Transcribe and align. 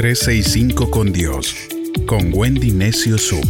365 0.00 0.90
con 0.90 1.12
Dios, 1.12 1.54
con 2.06 2.32
Wendy 2.32 2.70
Necio 2.70 3.18
Sub. 3.18 3.44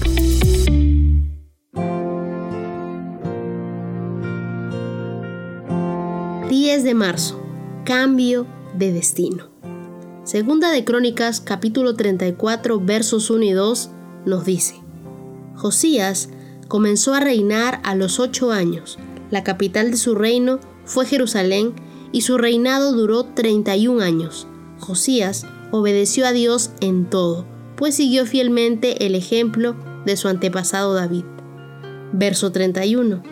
10 6.48 6.82
de 6.82 6.94
marzo. 6.94 7.40
Cambio 7.84 8.48
de 8.76 8.92
destino. 8.92 9.48
Segunda 10.24 10.72
de 10.72 10.84
Crónicas, 10.84 11.40
capítulo 11.40 11.94
34, 11.94 12.80
versos 12.80 13.30
1 13.30 13.44
y 13.44 13.52
2, 13.52 13.90
nos 14.26 14.44
dice, 14.44 14.74
Josías 15.54 16.30
comenzó 16.66 17.14
a 17.14 17.20
reinar 17.20 17.80
a 17.84 17.94
los 17.94 18.18
ocho 18.18 18.50
años. 18.50 18.98
La 19.30 19.44
capital 19.44 19.92
de 19.92 19.96
su 19.96 20.16
reino 20.16 20.58
fue 20.84 21.06
Jerusalén 21.06 21.74
y 22.10 22.22
su 22.22 22.38
reinado 22.38 22.92
duró 22.92 23.22
31 23.22 24.02
años. 24.02 24.48
Josías 24.80 25.46
obedeció 25.70 26.26
a 26.26 26.32
Dios 26.32 26.70
en 26.80 27.08
todo, 27.08 27.46
pues 27.76 27.94
siguió 27.94 28.26
fielmente 28.26 29.06
el 29.06 29.14
ejemplo 29.14 29.76
de 30.04 30.16
su 30.16 30.28
antepasado 30.28 30.94
David. 30.94 31.24
Verso 32.12 32.52
31. 32.52 33.22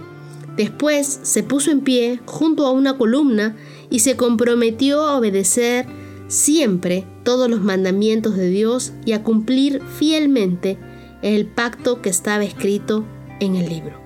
Después 0.57 1.21
se 1.23 1.43
puso 1.43 1.71
en 1.71 1.83
pie 1.83 2.21
junto 2.27 2.67
a 2.67 2.73
una 2.73 2.99
columna 2.99 3.57
y 3.91 4.01
se 4.01 4.17
comprometió 4.17 5.03
a 5.03 5.17
obedecer 5.17 5.87
siempre 6.29 7.07
todos 7.25 7.49
los 7.49 7.63
mandamientos 7.63 8.37
de 8.37 8.49
Dios 8.49 8.93
y 9.05 9.13
a 9.13 9.23
cumplir 9.23 9.83
fielmente 9.99 10.79
el 11.23 11.47
pacto 11.47 12.03
que 12.03 12.11
estaba 12.11 12.45
escrito 12.45 13.05
en 13.41 13.57
el 13.57 13.69
libro. 13.69 14.01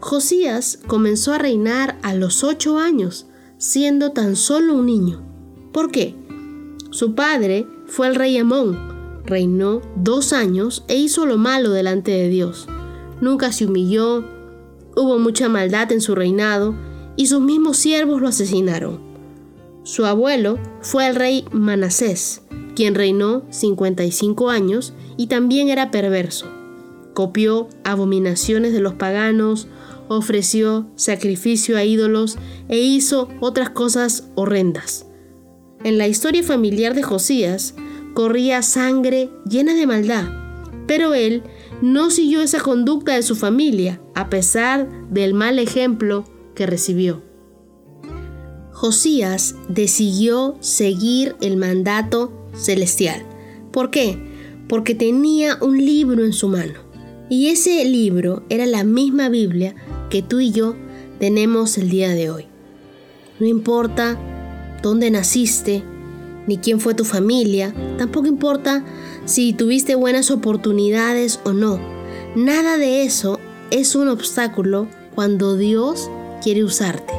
Josías 0.00 0.78
comenzó 0.86 1.32
a 1.32 1.38
reinar 1.38 1.98
a 2.02 2.14
los 2.14 2.44
ocho 2.44 2.78
años, 2.78 3.26
siendo 3.58 4.12
tan 4.12 4.36
solo 4.36 4.74
un 4.74 4.86
niño. 4.86 5.22
¿Por 5.72 5.90
qué? 5.90 6.14
Su 6.94 7.16
padre 7.16 7.66
fue 7.86 8.06
el 8.06 8.14
rey 8.14 8.38
Amón, 8.38 8.78
reinó 9.26 9.82
dos 9.96 10.32
años 10.32 10.84
e 10.86 10.94
hizo 10.94 11.26
lo 11.26 11.36
malo 11.38 11.72
delante 11.72 12.12
de 12.12 12.28
Dios. 12.28 12.68
Nunca 13.20 13.50
se 13.50 13.66
humilló, 13.66 14.24
hubo 14.94 15.18
mucha 15.18 15.48
maldad 15.48 15.90
en 15.90 16.00
su 16.00 16.14
reinado 16.14 16.76
y 17.16 17.26
sus 17.26 17.40
mismos 17.40 17.78
siervos 17.78 18.20
lo 18.20 18.28
asesinaron. 18.28 19.00
Su 19.82 20.06
abuelo 20.06 20.56
fue 20.82 21.08
el 21.08 21.16
rey 21.16 21.44
Manasés, 21.50 22.42
quien 22.76 22.94
reinó 22.94 23.42
55 23.50 24.50
años 24.50 24.94
y 25.16 25.26
también 25.26 25.70
era 25.70 25.90
perverso. 25.90 26.46
Copió 27.12 27.70
abominaciones 27.82 28.72
de 28.72 28.78
los 28.78 28.94
paganos, 28.94 29.66
ofreció 30.06 30.86
sacrificio 30.94 31.76
a 31.76 31.82
ídolos 31.82 32.38
e 32.68 32.78
hizo 32.78 33.30
otras 33.40 33.70
cosas 33.70 34.28
horrendas. 34.36 35.06
En 35.84 35.98
la 35.98 36.08
historia 36.08 36.42
familiar 36.42 36.94
de 36.94 37.02
Josías 37.02 37.74
corría 38.14 38.62
sangre 38.62 39.28
llena 39.46 39.74
de 39.74 39.86
maldad, 39.86 40.24
pero 40.86 41.12
él 41.12 41.42
no 41.82 42.10
siguió 42.10 42.40
esa 42.40 42.60
conducta 42.60 43.14
de 43.14 43.22
su 43.22 43.36
familia 43.36 44.00
a 44.14 44.30
pesar 44.30 44.88
del 45.10 45.34
mal 45.34 45.58
ejemplo 45.58 46.24
que 46.54 46.64
recibió. 46.64 47.22
Josías 48.72 49.56
decidió 49.68 50.56
seguir 50.60 51.36
el 51.42 51.58
mandato 51.58 52.32
celestial. 52.54 53.22
¿Por 53.70 53.90
qué? 53.90 54.18
Porque 54.68 54.94
tenía 54.94 55.58
un 55.60 55.76
libro 55.84 56.24
en 56.24 56.32
su 56.32 56.48
mano. 56.48 56.80
Y 57.28 57.48
ese 57.48 57.84
libro 57.84 58.42
era 58.48 58.64
la 58.64 58.84
misma 58.84 59.28
Biblia 59.28 59.74
que 60.08 60.22
tú 60.22 60.40
y 60.40 60.50
yo 60.50 60.76
tenemos 61.18 61.76
el 61.76 61.90
día 61.90 62.10
de 62.10 62.30
hoy. 62.30 62.46
No 63.38 63.46
importa 63.46 64.18
dónde 64.84 65.10
naciste, 65.10 65.82
ni 66.46 66.58
quién 66.58 66.78
fue 66.78 66.92
tu 66.92 67.06
familia, 67.06 67.74
tampoco 67.96 68.26
importa 68.26 68.84
si 69.24 69.54
tuviste 69.54 69.94
buenas 69.94 70.30
oportunidades 70.30 71.40
o 71.44 71.54
no. 71.54 71.80
Nada 72.36 72.76
de 72.76 73.02
eso 73.02 73.40
es 73.70 73.94
un 73.94 74.08
obstáculo 74.08 74.86
cuando 75.14 75.56
Dios 75.56 76.10
quiere 76.42 76.64
usarte. 76.64 77.14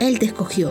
Él 0.00 0.18
te 0.18 0.26
escogió. 0.26 0.70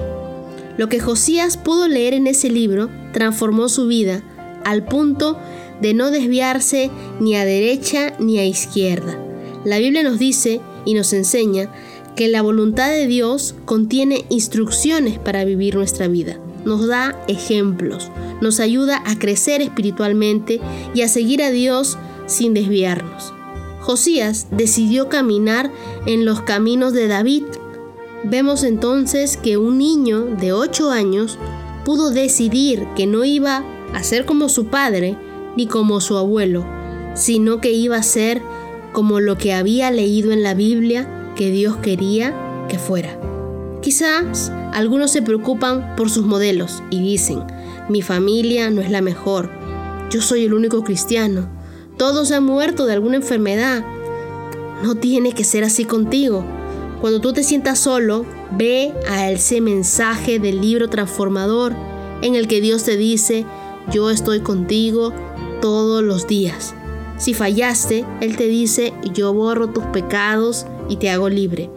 Lo 0.77 0.89
que 0.89 0.99
Josías 0.99 1.57
pudo 1.57 1.87
leer 1.87 2.13
en 2.13 2.27
ese 2.27 2.51
libro 2.51 2.91
transformó 3.13 3.67
su 3.67 3.87
vida 3.87 4.21
al 4.63 4.85
punto 4.85 5.39
de 5.81 5.95
no 5.95 6.11
desviarse 6.11 6.91
ni 7.19 7.35
a 7.35 7.45
derecha 7.45 8.13
ni 8.19 8.37
a 8.37 8.45
izquierda. 8.45 9.17
La 9.65 9.79
Biblia 9.79 10.03
nos 10.03 10.19
dice 10.19 10.61
y 10.85 10.93
nos 10.93 11.13
enseña 11.13 11.71
que 12.15 12.27
la 12.27 12.41
voluntad 12.41 12.89
de 12.89 13.07
Dios 13.07 13.55
contiene 13.65 14.25
instrucciones 14.29 15.19
para 15.19 15.45
vivir 15.45 15.75
nuestra 15.75 16.07
vida. 16.07 16.39
Nos 16.65 16.87
da 16.87 17.19
ejemplos, 17.27 18.11
nos 18.41 18.59
ayuda 18.59 19.01
a 19.05 19.17
crecer 19.17 19.61
espiritualmente 19.61 20.59
y 20.93 21.01
a 21.01 21.07
seguir 21.07 21.41
a 21.41 21.49
Dios 21.49 21.97
sin 22.27 22.53
desviarnos. 22.53 23.33
Josías 23.81 24.47
decidió 24.51 25.09
caminar 25.09 25.71
en 26.05 26.23
los 26.23 26.41
caminos 26.41 26.93
de 26.93 27.07
David. 27.07 27.43
Vemos 28.23 28.63
entonces 28.63 29.37
que 29.37 29.57
un 29.57 29.79
niño 29.79 30.21
de 30.21 30.53
8 30.53 30.91
años 30.91 31.39
pudo 31.83 32.11
decidir 32.11 32.85
que 32.95 33.07
no 33.07 33.25
iba 33.25 33.63
a 33.93 34.03
ser 34.03 34.25
como 34.25 34.49
su 34.49 34.67
padre 34.67 35.17
ni 35.57 35.65
como 35.65 35.99
su 35.99 36.17
abuelo, 36.17 36.63
sino 37.15 37.59
que 37.59 37.71
iba 37.71 37.97
a 37.97 38.03
ser 38.03 38.41
como 38.93 39.19
lo 39.19 39.37
que 39.37 39.53
había 39.53 39.89
leído 39.89 40.31
en 40.31 40.43
la 40.43 40.53
Biblia 40.53 41.07
que 41.41 41.49
Dios 41.49 41.77
quería 41.77 42.35
que 42.69 42.77
fuera. 42.77 43.19
Quizás 43.81 44.51
algunos 44.73 45.09
se 45.09 45.23
preocupan 45.23 45.95
por 45.95 46.11
sus 46.11 46.23
modelos 46.23 46.83
y 46.91 46.99
dicen, 46.99 47.39
mi 47.89 48.03
familia 48.03 48.69
no 48.69 48.79
es 48.79 48.91
la 48.91 49.01
mejor, 49.01 49.49
yo 50.11 50.21
soy 50.21 50.45
el 50.45 50.53
único 50.53 50.83
cristiano, 50.83 51.49
todos 51.97 52.31
han 52.31 52.43
muerto 52.43 52.85
de 52.85 52.93
alguna 52.93 53.15
enfermedad. 53.15 53.83
No 54.83 54.93
tiene 54.93 55.31
que 55.31 55.43
ser 55.43 55.63
así 55.63 55.83
contigo. 55.83 56.45
Cuando 57.01 57.21
tú 57.21 57.33
te 57.33 57.41
sientas 57.41 57.79
solo, 57.79 58.23
ve 58.51 58.93
a 59.09 59.31
ese 59.31 59.61
mensaje 59.61 60.37
del 60.37 60.61
libro 60.61 60.91
transformador 60.91 61.73
en 62.21 62.35
el 62.35 62.47
que 62.47 62.61
Dios 62.61 62.83
te 62.83 62.97
dice, 62.97 63.47
yo 63.91 64.11
estoy 64.11 64.41
contigo 64.41 65.11
todos 65.59 66.03
los 66.03 66.27
días. 66.27 66.75
Si 67.21 67.33
fallaste, 67.33 68.03
Él 68.19 68.35
te 68.35 68.47
dice, 68.47 68.91
yo 69.13 69.33
borro 69.33 69.69
tus 69.69 69.85
pecados 69.85 70.65
y 70.89 70.97
te 70.97 71.09
hago 71.09 71.29
libre. 71.29 71.69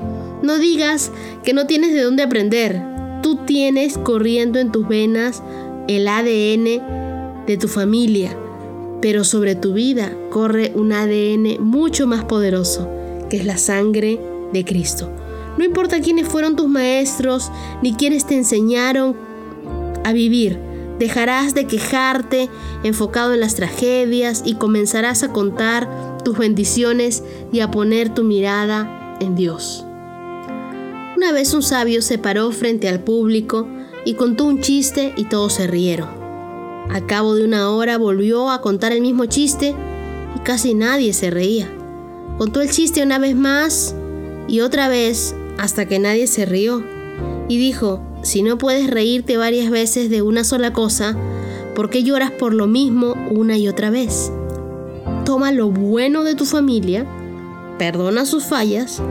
No 0.42 0.58
digas 0.58 1.12
que 1.44 1.52
no 1.52 1.66
tienes 1.66 1.92
de 1.92 2.02
dónde 2.02 2.24
aprender. 2.24 2.82
Tú 3.22 3.36
tienes 3.44 3.96
corriendo 3.98 4.58
en 4.58 4.72
tus 4.72 4.88
venas 4.88 5.42
el 5.86 6.08
ADN 6.08 7.44
de 7.46 7.56
tu 7.56 7.68
familia 7.68 8.36
pero 9.04 9.22
sobre 9.22 9.54
tu 9.54 9.74
vida 9.74 10.16
corre 10.30 10.72
un 10.74 10.90
ADN 10.90 11.62
mucho 11.62 12.06
más 12.06 12.24
poderoso, 12.24 12.88
que 13.28 13.36
es 13.36 13.44
la 13.44 13.58
sangre 13.58 14.18
de 14.50 14.64
Cristo. 14.64 15.10
No 15.58 15.64
importa 15.66 16.00
quiénes 16.00 16.26
fueron 16.26 16.56
tus 16.56 16.68
maestros, 16.68 17.52
ni 17.82 17.92
quiénes 17.92 18.26
te 18.26 18.34
enseñaron 18.34 19.14
a 20.04 20.14
vivir, 20.14 20.58
dejarás 20.98 21.54
de 21.54 21.66
quejarte 21.66 22.48
enfocado 22.82 23.34
en 23.34 23.40
las 23.40 23.54
tragedias 23.54 24.42
y 24.44 24.54
comenzarás 24.54 25.22
a 25.22 25.32
contar 25.32 25.88
tus 26.24 26.38
bendiciones 26.38 27.22
y 27.52 27.60
a 27.60 27.70
poner 27.70 28.14
tu 28.14 28.24
mirada 28.24 29.16
en 29.20 29.34
Dios. 29.34 29.84
Una 31.16 31.32
vez 31.32 31.54
un 31.54 31.62
sabio 31.62 32.02
se 32.02 32.18
paró 32.18 32.50
frente 32.52 32.88
al 32.88 33.00
público 33.00 33.66
y 34.04 34.14
contó 34.14 34.44
un 34.44 34.60
chiste 34.60 35.14
y 35.16 35.24
todos 35.24 35.54
se 35.54 35.66
rieron. 35.66 36.08
Al 36.90 37.06
cabo 37.06 37.34
de 37.34 37.44
una 37.44 37.70
hora 37.70 37.96
volvió 37.96 38.50
a 38.50 38.60
contar 38.60 38.92
el 38.92 39.00
mismo 39.00 39.24
chiste 39.26 39.74
y 40.36 40.38
casi 40.40 40.74
nadie 40.74 41.12
se 41.12 41.30
reía. 41.30 41.70
Contó 42.36 42.60
el 42.60 42.70
chiste 42.70 43.02
una 43.02 43.18
vez 43.18 43.34
más 43.36 43.94
y 44.48 44.60
otra 44.60 44.88
vez 44.88 45.34
hasta 45.56 45.86
que 45.86 45.98
nadie 45.98 46.26
se 46.26 46.44
rió. 46.44 46.84
Y 47.48 47.58
dijo, 47.58 48.02
si 48.24 48.42
no 48.42 48.58
puedes 48.58 48.90
reírte 48.90 49.36
varias 49.36 49.70
veces 49.70 50.10
de 50.10 50.22
una 50.22 50.44
sola 50.44 50.72
cosa, 50.72 51.16
¿por 51.74 51.90
qué 51.90 52.02
lloras 52.02 52.30
por 52.30 52.54
lo 52.54 52.66
mismo 52.66 53.14
una 53.30 53.58
y 53.58 53.68
otra 53.68 53.90
vez? 53.90 54.32
Toma 55.24 55.52
lo 55.52 55.70
bueno 55.70 56.24
de 56.24 56.34
tu 56.34 56.46
familia, 56.46 57.06
perdona 57.78 58.24
sus 58.24 58.44
fallas, 58.44 59.02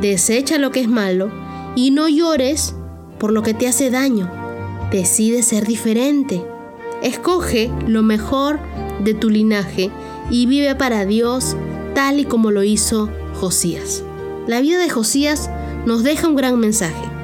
desecha 0.00 0.58
lo 0.58 0.72
que 0.72 0.80
es 0.80 0.88
malo 0.88 1.30
y 1.76 1.92
no 1.92 2.08
llores 2.08 2.74
por 3.18 3.32
lo 3.32 3.42
que 3.42 3.54
te 3.54 3.68
hace 3.68 3.90
daño. 3.90 4.30
Decide 4.90 5.42
ser 5.42 5.66
diferente. 5.66 6.44
Escoge 7.02 7.70
lo 7.86 8.02
mejor 8.02 8.58
de 9.04 9.14
tu 9.14 9.30
linaje 9.30 9.90
y 10.30 10.46
vive 10.46 10.74
para 10.74 11.04
Dios 11.04 11.56
tal 11.94 12.18
y 12.18 12.24
como 12.24 12.50
lo 12.50 12.62
hizo 12.62 13.08
Josías. 13.34 14.02
La 14.46 14.60
vida 14.60 14.78
de 14.78 14.90
Josías 14.90 15.50
nos 15.86 16.02
deja 16.02 16.28
un 16.28 16.36
gran 16.36 16.58
mensaje. 16.58 17.15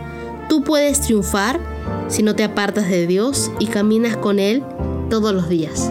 Tú 0.53 0.63
puedes 0.63 1.01
triunfar 1.01 1.59
si 2.09 2.23
no 2.23 2.37
te 2.37 2.45
apartas 2.45 2.91
de 2.91 3.07
Dios 3.07 3.51
y 3.59 3.69
caminas 3.69 4.19
con 4.19 4.39
Él 4.39 4.63
todos 5.09 5.33
los 5.33 5.49
días. 5.49 5.91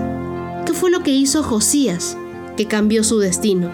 ¿Qué 0.67 0.73
fue 0.73 0.91
lo 0.91 1.01
que 1.01 1.09
hizo 1.09 1.41
Josías 1.41 2.15
que 2.55 2.67
cambió 2.67 3.03
su 3.03 3.17
destino? 3.17 3.71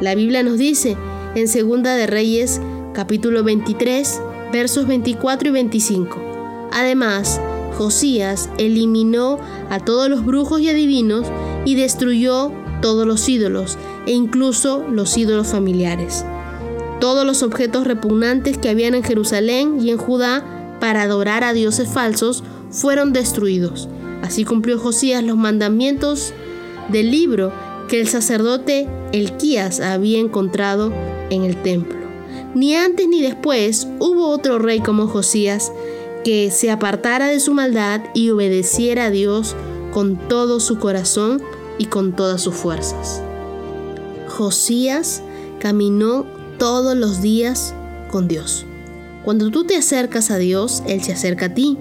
La 0.00 0.16
Biblia 0.16 0.42
nos 0.42 0.58
dice 0.58 0.96
en 1.36 1.46
Segunda 1.46 1.94
de 1.94 2.08
Reyes 2.08 2.60
capítulo 2.94 3.44
23 3.44 4.20
versos 4.52 4.88
24 4.88 5.50
y 5.50 5.52
25. 5.52 6.68
Además, 6.72 7.40
Josías 7.76 8.50
eliminó 8.58 9.38
a 9.70 9.78
todos 9.78 10.08
los 10.08 10.24
brujos 10.24 10.60
y 10.60 10.68
adivinos 10.68 11.28
y 11.64 11.76
destruyó 11.76 12.50
todos 12.82 13.06
los 13.06 13.28
ídolos 13.28 13.78
e 14.04 14.14
incluso 14.14 14.84
los 14.90 15.16
ídolos 15.16 15.46
familiares. 15.46 16.24
Todos 17.00 17.24
los 17.24 17.42
objetos 17.42 17.86
repugnantes 17.86 18.58
que 18.58 18.68
habían 18.68 18.94
en 18.94 19.04
Jerusalén 19.04 19.80
y 19.80 19.90
en 19.90 19.98
Judá 19.98 20.76
para 20.80 21.02
adorar 21.02 21.44
a 21.44 21.52
dioses 21.52 21.88
falsos 21.88 22.42
fueron 22.70 23.12
destruidos. 23.12 23.88
Así 24.22 24.44
cumplió 24.44 24.78
Josías 24.78 25.22
los 25.22 25.36
mandamientos 25.36 26.32
del 26.88 27.10
libro 27.10 27.52
que 27.88 28.00
el 28.00 28.08
sacerdote 28.08 28.88
Elquías 29.12 29.80
había 29.80 30.18
encontrado 30.18 30.92
en 31.30 31.44
el 31.44 31.62
templo. 31.62 31.98
Ni 32.54 32.74
antes 32.74 33.08
ni 33.08 33.22
después 33.22 33.86
hubo 33.98 34.28
otro 34.28 34.58
rey 34.58 34.80
como 34.80 35.06
Josías 35.06 35.72
que 36.24 36.50
se 36.50 36.70
apartara 36.70 37.28
de 37.28 37.40
su 37.40 37.54
maldad 37.54 38.02
y 38.14 38.30
obedeciera 38.30 39.06
a 39.06 39.10
Dios 39.10 39.54
con 39.92 40.16
todo 40.28 40.60
su 40.60 40.78
corazón 40.78 41.42
y 41.78 41.86
con 41.86 42.14
todas 42.14 42.42
sus 42.42 42.54
fuerzas. 42.54 43.22
Josías 44.26 45.22
caminó 45.58 46.26
todos 46.58 46.96
los 46.96 47.22
días 47.22 47.74
con 48.10 48.28
Dios. 48.28 48.66
Cuando 49.24 49.50
tú 49.50 49.64
te 49.64 49.76
acercas 49.76 50.30
a 50.30 50.38
Dios, 50.38 50.82
Él 50.86 51.02
se 51.02 51.12
acerca 51.12 51.46
a 51.46 51.54
ti. 51.54 51.76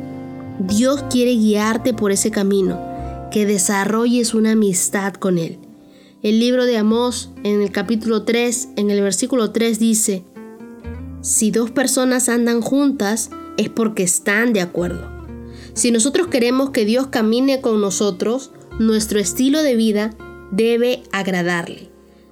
Dios 0.59 1.03
quiere 1.09 1.35
guiarte 1.35 1.93
por 1.93 2.11
ese 2.11 2.31
camino, 2.31 2.79
que 3.31 3.45
desarrolles 3.45 4.33
una 4.33 4.51
amistad 4.51 5.13
con 5.13 5.37
Él. 5.37 5.59
El 6.23 6.39
libro 6.39 6.65
de 6.65 6.77
Amós, 6.77 7.29
en 7.43 7.61
el 7.61 7.71
capítulo 7.71 8.23
3, 8.23 8.69
en 8.75 8.89
el 8.89 9.01
versículo 9.01 9.51
3 9.51 9.79
dice, 9.79 10.23
Si 11.21 11.51
dos 11.51 11.71
personas 11.71 12.29
andan 12.29 12.61
juntas, 12.61 13.29
es 13.57 13.69
porque 13.69 14.03
están 14.03 14.53
de 14.53 14.61
acuerdo. 14.61 15.09
Si 15.73 15.91
nosotros 15.91 16.27
queremos 16.27 16.71
que 16.71 16.85
Dios 16.85 17.07
camine 17.07 17.61
con 17.61 17.81
nosotros, 17.81 18.51
nuestro 18.79 19.19
estilo 19.19 19.61
de 19.61 19.75
vida 19.75 20.15
debe 20.51 21.03
agradarle. 21.11 21.89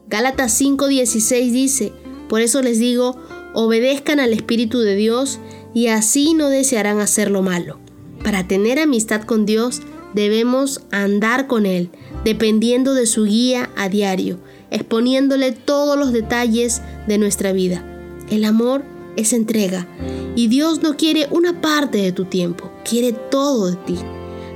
Gálatas 0.08 0.60
5:16 0.60 1.52
dice, 1.52 1.94
por 2.28 2.42
eso 2.42 2.62
les 2.62 2.80
digo, 2.80 3.18
obedezcan 3.54 4.20
al 4.20 4.34
Espíritu 4.34 4.80
de 4.80 4.96
Dios 4.96 5.40
y 5.74 5.88
así 5.88 6.34
no 6.34 6.50
desearán 6.50 7.00
hacer 7.00 7.32
lo 7.32 7.42
malo. 7.42 7.80
Para 8.24 8.48
tener 8.48 8.80
amistad 8.80 9.22
con 9.22 9.46
Dios 9.46 9.82
debemos 10.14 10.82
andar 10.92 11.48
con 11.48 11.66
Él, 11.66 11.90
dependiendo 12.24 12.94
de 12.94 13.06
su 13.06 13.26
guía 13.26 13.70
a 13.76 13.90
diario, 13.90 14.40
exponiéndole 14.72 15.52
todos 15.52 15.98
los 15.98 16.12
detalles 16.12 16.82
de 17.08 17.18
nuestra 17.18 17.52
vida. 17.52 17.86
El 18.30 18.46
amor 18.46 18.84
es 19.16 19.34
entrega 19.34 19.88
y 20.36 20.48
Dios 20.48 20.82
no 20.82 20.98
quiere 20.98 21.28
una 21.32 21.62
parte 21.62 22.00
de 22.00 22.12
tu 22.12 22.26
tiempo, 22.26 22.72
quiere 22.84 23.14
todo 23.14 23.72
de 23.72 23.76
ti. 23.78 23.98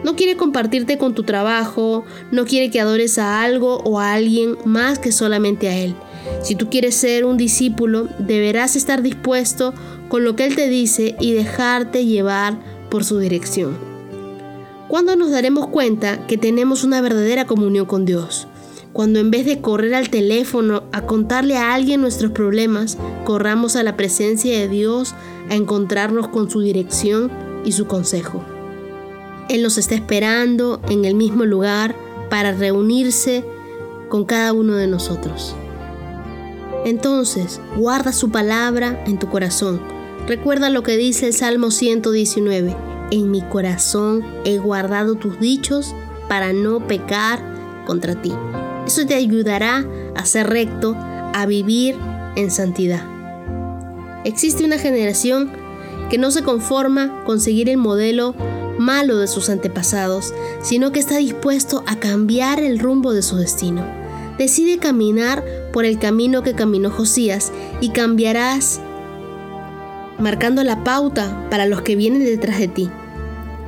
No 0.04 0.16
quiere 0.16 0.38
compartirte 0.38 0.98
con 0.98 1.14
tu 1.14 1.24
trabajo, 1.24 2.06
no 2.32 2.46
quiere 2.46 2.72
que 2.72 2.80
adores 2.80 3.20
a 3.20 3.42
algo 3.42 3.78
o 3.84 4.00
a 4.00 4.14
alguien 4.14 4.58
más 4.64 4.98
que 4.98 5.12
solamente 5.12 5.68
a 5.68 5.78
Él. 5.78 5.94
Si 6.42 6.56
tú 6.56 6.70
quieres 6.70 6.96
ser 6.96 7.26
un 7.26 7.38
discípulo, 7.38 8.08
deberás 8.18 8.76
estar 8.76 9.02
dispuesto 9.02 9.74
con 10.08 10.24
lo 10.24 10.36
que 10.36 10.46
Él 10.46 10.56
te 10.56 10.70
dice 10.70 11.16
y 11.20 11.34
dejarte 11.34 12.06
llevar 12.06 12.58
por 12.90 13.04
su 13.04 13.20
dirección. 13.20 13.78
¿Cuándo 14.88 15.16
nos 15.16 15.32
daremos 15.32 15.68
cuenta 15.68 16.26
que 16.26 16.38
tenemos 16.38 16.84
una 16.84 17.02
verdadera 17.02 17.46
comunión 17.46 17.86
con 17.86 18.06
Dios? 18.06 18.48
Cuando 18.94 19.20
en 19.20 19.30
vez 19.30 19.46
de 19.46 19.62
correr 19.62 19.94
al 19.94 20.10
teléfono 20.10 20.84
a 20.92 21.02
contarle 21.06 21.58
a 21.58 21.76
alguien 21.76 22.02
nuestros 22.02 22.32
problemas, 22.32 22.98
corramos 23.24 23.76
a 23.76 23.84
la 23.84 23.96
presencia 23.96 24.58
de 24.58 24.68
Dios 24.68 25.14
a 25.50 25.56
encontrarnos 25.56 26.30
con 26.30 26.50
su 26.50 26.62
dirección 26.62 27.32
y 27.66 27.74
su 27.74 27.86
consejo. 27.86 28.44
Él 29.48 29.62
nos 29.62 29.78
está 29.78 29.94
esperando 29.94 30.82
en 30.90 31.06
el 31.06 31.14
mismo 31.14 31.46
lugar 31.46 31.96
para 32.32 32.52
reunirse 32.52 33.44
con 34.10 34.26
cada 34.26 34.54
uno 34.54 34.76
de 34.76 34.88
nosotros. 34.88 35.56
Entonces, 36.86 37.60
guarda 37.76 38.14
su 38.14 38.30
palabra 38.30 39.04
en 39.06 39.20
tu 39.20 39.30
corazón. 39.30 39.82
Recuerda 40.28 40.70
lo 40.70 40.84
que 40.84 40.98
dice 40.98 41.28
el 41.28 41.34
Salmo 41.34 41.72
119. 41.72 42.76
En 43.12 43.32
mi 43.32 43.42
corazón 43.42 44.24
he 44.46 44.58
guardado 44.58 45.16
tus 45.16 45.40
dichos 45.40 45.96
para 46.28 46.54
no 46.54 46.88
pecar 46.88 47.42
contra 47.86 48.22
ti. 48.22 48.34
Eso 48.86 49.06
te 49.06 49.16
ayudará 49.16 49.86
a 50.16 50.26
ser 50.26 50.48
recto, 50.48 50.96
a 50.96 51.46
vivir 51.48 51.96
en 52.36 52.52
santidad. 52.52 53.04
Existe 54.24 54.64
una 54.64 54.78
generación 54.78 55.52
que 56.10 56.18
no 56.18 56.32
se 56.32 56.44
conforma 56.44 57.24
con 57.26 57.40
seguir 57.40 57.70
el 57.70 57.78
modelo 57.78 58.36
malo 58.78 59.18
de 59.18 59.28
sus 59.28 59.50
antepasados, 59.50 60.34
sino 60.62 60.92
que 60.92 61.00
está 61.00 61.18
dispuesto 61.18 61.84
a 61.86 61.98
cambiar 61.98 62.60
el 62.60 62.80
rumbo 62.80 63.14
de 63.14 63.22
su 63.22 63.36
destino. 63.38 63.86
Decide 64.38 64.78
caminar 64.78 65.44
por 65.72 65.86
el 65.86 66.00
camino 66.00 66.44
que 66.44 66.54
caminó 66.54 66.90
Josías 66.92 67.52
y 67.82 67.90
cambiarás 67.90 68.82
marcando 70.20 70.64
la 70.64 70.84
pauta 70.84 71.48
para 71.50 71.66
los 71.66 71.82
que 71.82 71.96
vienen 71.96 72.26
detrás 72.26 72.60
de 72.60 72.68
ti. 72.68 72.90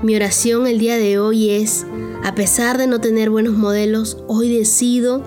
Mi 0.04 0.16
oración 0.16 0.68
el 0.68 0.80
día 0.80 0.98
de 0.98 1.20
hoy 1.20 1.52
es, 1.52 1.86
a 2.24 2.36
pesar 2.36 2.78
de 2.78 2.88
no 2.88 3.00
tener 3.00 3.30
buenos 3.30 3.54
modelos, 3.54 4.18
hoy 4.28 4.56
decido 4.56 5.24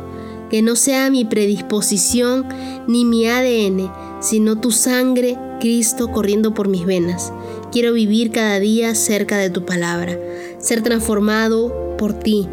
que 0.50 0.62
no 0.62 0.76
sea 0.76 1.10
mi 1.10 1.24
predisposición 1.24 2.46
ni 2.86 3.04
mi 3.04 3.26
ADN, 3.26 3.90
sino 4.20 4.60
tu 4.60 4.70
sangre, 4.70 5.38
Cristo, 5.60 6.08
corriendo 6.08 6.54
por 6.54 6.68
mis 6.68 6.84
venas. 6.84 7.32
Quiero 7.72 7.92
vivir 7.92 8.30
cada 8.30 8.60
día 8.60 8.94
cerca 8.94 9.38
de 9.38 9.50
tu 9.50 9.64
palabra, 9.64 10.18
ser 10.58 10.82
transformado 10.82 11.96
por 11.96 12.12
ti. 12.14 12.48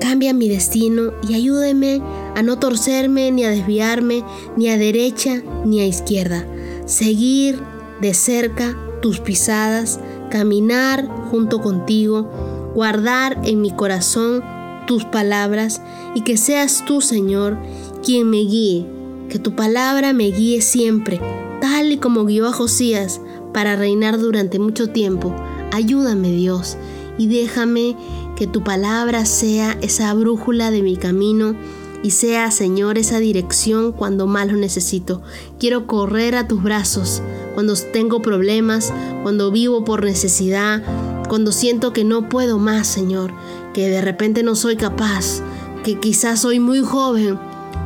Cambia 0.00 0.32
mi 0.32 0.48
destino 0.48 1.12
y 1.28 1.34
ayúdeme 1.34 2.00
a 2.34 2.42
no 2.42 2.58
torcerme 2.58 3.30
ni 3.30 3.44
a 3.44 3.50
desviarme 3.50 4.24
ni 4.56 4.68
a 4.68 4.78
derecha 4.78 5.42
ni 5.64 5.80
a 5.80 5.86
izquierda. 5.86 6.46
Seguir 6.86 7.60
de 8.00 8.14
cerca 8.14 8.76
tus 9.00 9.20
pisadas, 9.20 10.00
caminar 10.30 11.06
junto 11.30 11.60
contigo, 11.60 12.30
guardar 12.74 13.38
en 13.44 13.60
mi 13.60 13.70
corazón 13.70 14.42
tus 14.86 15.04
palabras 15.04 15.82
y 16.14 16.22
que 16.22 16.36
seas 16.36 16.84
tú, 16.86 17.00
Señor, 17.00 17.58
quien 18.04 18.30
me 18.30 18.38
guíe, 18.38 18.86
que 19.28 19.38
tu 19.38 19.54
palabra 19.54 20.12
me 20.12 20.30
guíe 20.30 20.60
siempre, 20.60 21.20
tal 21.60 21.92
y 21.92 21.98
como 21.98 22.24
guió 22.24 22.48
a 22.48 22.52
Josías 22.52 23.20
para 23.52 23.76
reinar 23.76 24.18
durante 24.18 24.58
mucho 24.58 24.88
tiempo. 24.88 25.34
Ayúdame 25.72 26.30
Dios 26.30 26.76
y 27.18 27.28
déjame 27.28 27.96
que 28.36 28.46
tu 28.46 28.64
palabra 28.64 29.26
sea 29.26 29.76
esa 29.82 30.12
brújula 30.14 30.70
de 30.70 30.82
mi 30.82 30.96
camino 30.96 31.54
y 32.02 32.10
sea, 32.10 32.50
Señor, 32.50 32.98
esa 32.98 33.18
dirección 33.18 33.92
cuando 33.92 34.26
más 34.26 34.48
lo 34.48 34.56
necesito. 34.56 35.22
Quiero 35.58 35.86
correr 35.86 36.34
a 36.34 36.48
tus 36.48 36.62
brazos 36.62 37.22
cuando 37.54 37.74
tengo 37.92 38.22
problemas, 38.22 38.92
cuando 39.22 39.50
vivo 39.50 39.84
por 39.84 40.04
necesidad, 40.04 40.82
cuando 41.28 41.52
siento 41.52 41.92
que 41.92 42.04
no 42.04 42.28
puedo 42.28 42.58
más, 42.58 42.86
Señor, 42.86 43.32
que 43.72 43.88
de 43.88 44.00
repente 44.00 44.42
no 44.42 44.54
soy 44.54 44.76
capaz, 44.76 45.42
que 45.84 45.98
quizás 45.98 46.40
soy 46.40 46.60
muy 46.60 46.80
joven 46.80 47.38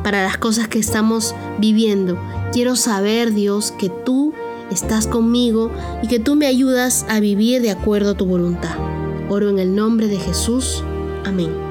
para 0.03 0.23
las 0.23 0.37
cosas 0.37 0.67
que 0.67 0.79
estamos 0.79 1.35
viviendo. 1.59 2.17
Quiero 2.51 2.75
saber, 2.75 3.33
Dios, 3.33 3.73
que 3.77 3.89
tú 3.89 4.33
estás 4.71 5.07
conmigo 5.07 5.71
y 6.01 6.07
que 6.07 6.19
tú 6.19 6.35
me 6.35 6.47
ayudas 6.47 7.05
a 7.09 7.19
vivir 7.19 7.61
de 7.61 7.71
acuerdo 7.71 8.11
a 8.11 8.17
tu 8.17 8.25
voluntad. 8.25 8.75
Oro 9.29 9.49
en 9.49 9.59
el 9.59 9.75
nombre 9.75 10.07
de 10.07 10.17
Jesús. 10.17 10.83
Amén. 11.25 11.66